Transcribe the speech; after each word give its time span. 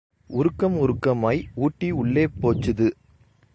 உருக்கம் 0.29 0.77
உருக்கமாய் 0.77 1.41
ஊட்டி 1.55 1.91
உள்ளே 1.91 2.25
போச்சுது. 2.41 2.87